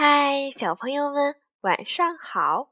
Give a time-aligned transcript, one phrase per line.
[0.00, 2.68] 嗨，小朋友们，晚上好！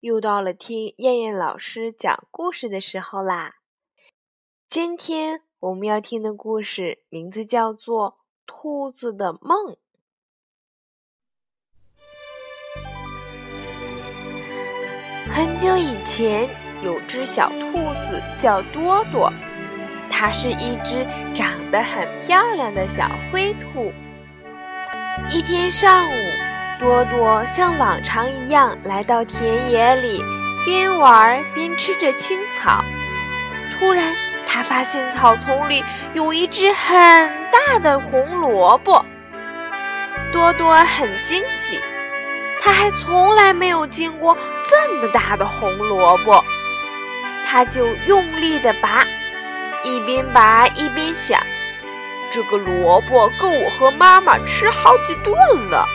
[0.00, 3.54] 又到了听燕燕老师讲故事的时候啦。
[4.68, 8.10] 今天我们要听的故事名字叫做
[8.44, 9.74] 《兔子的梦》。
[15.32, 16.46] 很久以前，
[16.84, 19.32] 有只小兔子叫多多，
[20.10, 23.90] 它是一只长得很漂亮的小灰兔。
[25.30, 26.12] 一天上午。
[26.78, 30.22] 多多像往常一样来到田野里，
[30.64, 32.84] 边玩边吃着青草。
[33.78, 34.14] 突然，
[34.46, 39.04] 他发现草丛里有一只很大的红萝卜。
[40.32, 41.80] 多多很惊喜，
[42.60, 44.36] 他还从来没有见过
[44.68, 46.44] 这么大的红萝卜。
[47.46, 49.02] 他就用力地拔，
[49.82, 51.40] 一边拔一边想：
[52.30, 55.34] 这个萝卜够我和妈妈吃好几顿
[55.70, 55.86] 了。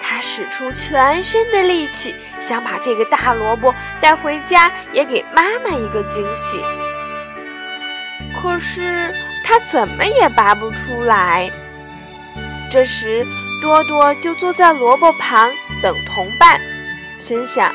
[0.00, 6.60] 他使出全身的力气，想把这个大萝卜带回家，也给妈妈一个惊喜。
[8.40, 11.50] 可是他怎么也拔不出来。
[12.70, 13.26] 这时，
[13.60, 15.50] 多多就坐在萝卜旁
[15.82, 16.60] 等同伴，
[17.16, 17.72] 心想：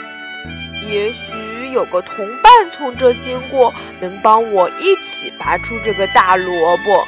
[0.90, 1.32] 也许
[1.74, 7.06] 有个同伴从这经过，能帮我一起拔出这个大萝卜。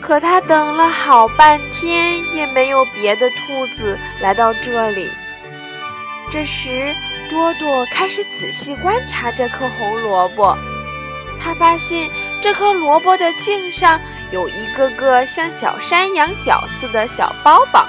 [0.00, 5.10] 可他等了好半天，也没有别的兔子来到这里。
[6.30, 6.94] 这时，
[7.28, 10.56] 多多开始仔细观察这颗红萝卜。
[11.40, 12.08] 他发现
[12.40, 17.86] 这颗萝卜的茎上有一个个像小山羊角似的小包包，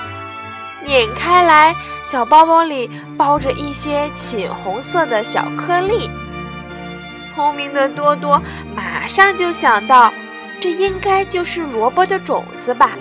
[0.83, 6.09] 碾开来，小包包里包着一些浅红色的小颗粒。
[7.27, 8.41] 聪明的多多
[8.75, 10.11] 马上就想到。
[10.59, 12.91] 这应该就是萝卜的种子吧？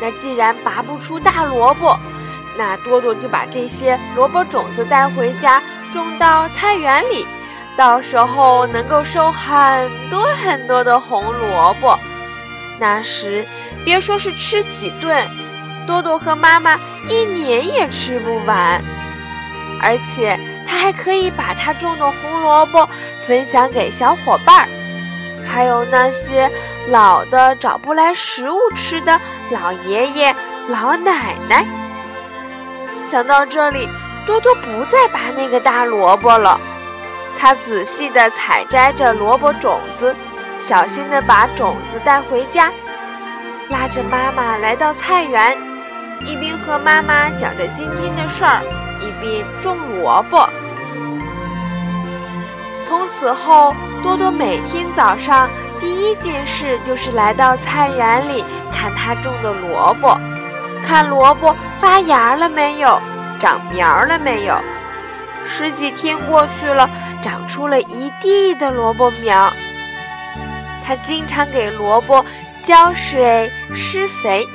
[0.00, 1.96] 那既然拔不出大萝卜，
[2.56, 7.26] 那多多就把这些萝卜种子带回家，种到菜园里，
[7.76, 11.98] 到时候能够收很多很多的红萝卜。
[12.78, 13.46] 那时，
[13.84, 15.26] 别说是吃几顿，
[15.86, 18.82] 多多和妈妈一年也吃不完。
[19.80, 22.88] 而且，他还可以把他种的红萝卜
[23.22, 24.68] 分享给小伙伴儿。
[25.54, 26.50] 还有那些
[26.88, 29.20] 老的找不来食物吃的
[29.52, 30.34] 老爷爷、
[30.66, 31.64] 老奶奶。
[33.04, 33.88] 想到这里，
[34.26, 36.60] 多多不再拔那个大萝卜了。
[37.38, 40.16] 他仔细地采摘着萝卜种子，
[40.58, 42.72] 小心地把种子带回家，
[43.68, 45.56] 拉着妈妈来到菜园，
[46.24, 48.60] 一边和妈妈讲着今天的事儿，
[49.00, 50.50] 一边种萝卜。
[52.82, 53.72] 从此后，
[54.04, 55.48] 多多每天早上
[55.80, 60.14] 第一件事就是来到菜园里看他种的萝卜，
[60.82, 63.00] 看萝卜发芽了没有，
[63.40, 64.54] 长苗了没有。
[65.46, 66.88] 十几天过去了，
[67.22, 69.50] 长出了一地的萝卜苗。
[70.84, 72.22] 他经常给萝卜
[72.62, 74.46] 浇水施肥。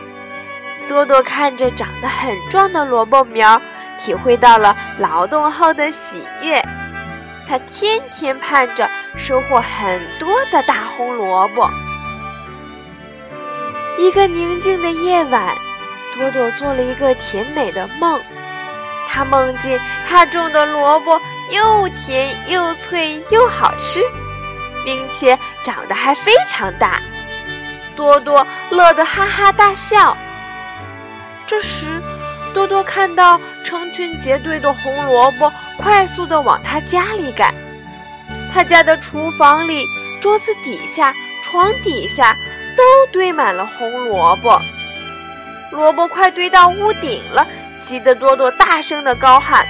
[0.88, 3.60] 多多看着长得很壮的萝卜苗，
[3.98, 6.64] 体会到了劳动后的喜悦。
[7.50, 8.88] 他天天盼着
[9.18, 11.68] 收获很多的大红萝卜。
[13.98, 15.56] 一个宁静的夜晚，
[16.16, 18.22] 多多做了一个甜美的梦。
[19.08, 24.00] 他梦见他种的萝卜又甜又脆又好吃，
[24.86, 27.02] 并且长得还非常大。
[27.96, 30.16] 多多乐得哈哈大笑。
[31.48, 32.00] 这时，
[32.54, 35.52] 多多看到成群结队的红萝卜。
[35.82, 37.56] 快速地往他家里赶，
[38.54, 39.86] 他家的厨房里、
[40.22, 42.36] 桌子底下、床底下
[42.76, 44.62] 都堆满了红萝卜，
[45.72, 47.48] 萝卜快堆到屋顶了，
[47.88, 49.66] 急得多多大声地高喊：“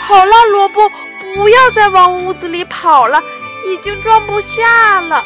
[0.00, 0.90] 好了，萝卜，
[1.34, 3.22] 不要再往屋子里跑了，
[3.68, 5.22] 已经装不下了，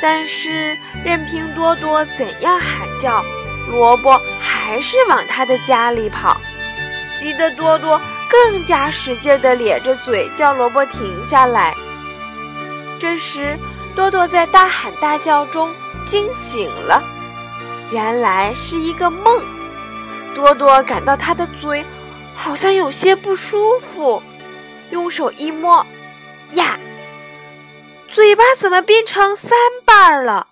[0.02, 3.24] 但是任凭多多怎样喊叫，
[3.68, 4.20] 萝卜。
[4.40, 6.40] 还是往他的家里跑，
[7.20, 8.00] 急得多多
[8.30, 11.76] 更加使劲地咧着嘴叫萝卜停下来。
[12.98, 13.58] 这时，
[13.94, 15.74] 多多在大喊大叫中
[16.06, 17.04] 惊醒了，
[17.92, 19.44] 原来是一个梦。
[20.34, 21.84] 多多感到他的嘴
[22.34, 24.24] 好像有些不舒服，
[24.92, 25.86] 用手一摸，
[26.52, 26.80] 呀，
[28.14, 29.52] 嘴巴怎么变成三
[29.84, 30.48] 瓣了？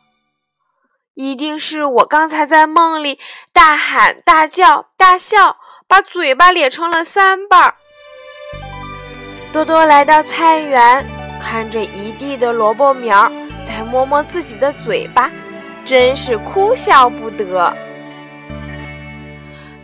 [1.15, 3.19] 一定是我刚才在梦里
[3.51, 5.57] 大喊大叫大笑，
[5.87, 7.75] 把嘴巴咧成了三瓣儿。
[9.51, 11.05] 多多来到菜园，
[11.41, 13.31] 看着一地的萝卜苗，
[13.65, 15.29] 再摸摸自己的嘴巴，
[15.83, 17.75] 真是哭笑不得。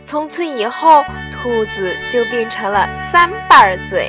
[0.02, 4.08] 从此以后，兔子就变成了三瓣嘴。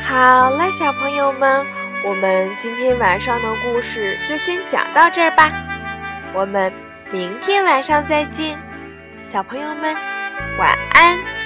[0.00, 1.66] 好了，小朋友们，
[2.08, 5.52] 我们今天晚上的故事就先讲到这儿吧。
[6.32, 6.72] 我们
[7.10, 8.58] 明天晚上再见，
[9.26, 9.94] 小朋友们，
[10.58, 11.37] 晚安。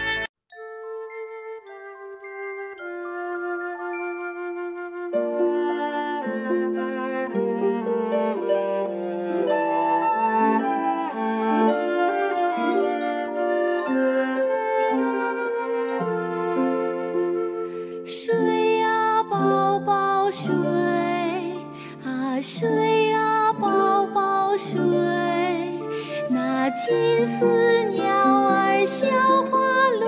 [26.75, 28.03] 金丝鸟
[28.49, 29.07] 儿、小
[29.51, 29.59] 花
[30.01, 30.07] 鹿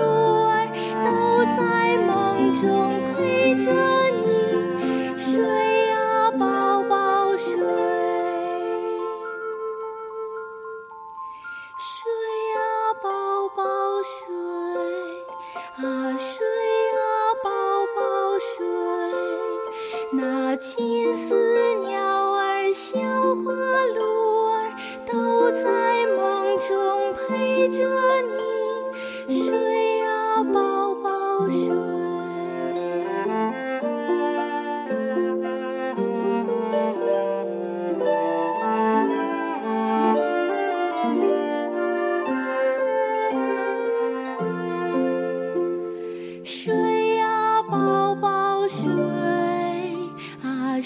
[0.49, 0.65] 儿
[1.05, 3.94] 都在梦中陪着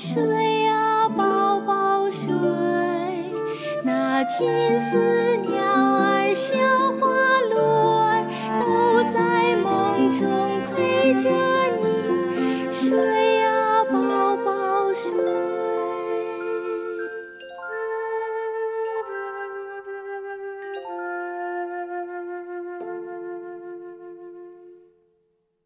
[0.01, 2.31] 睡啊，宝宝睡，
[3.83, 4.47] 那金
[4.79, 6.55] 丝鸟儿、小
[6.93, 7.05] 花
[7.51, 7.59] 鹿
[8.05, 8.25] 儿，
[8.57, 8.63] 都
[9.11, 11.69] 在梦中陪着你。